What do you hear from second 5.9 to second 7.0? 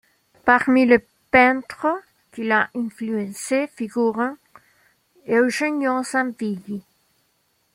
Zampighi.